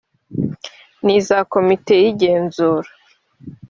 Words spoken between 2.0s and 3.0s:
y igenzura